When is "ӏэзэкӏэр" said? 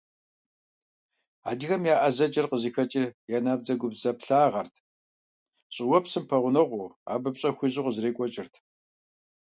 2.01-2.47